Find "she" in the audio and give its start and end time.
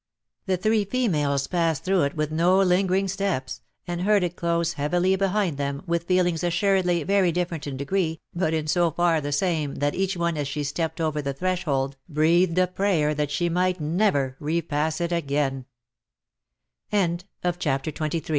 10.47-10.63, 13.29-13.47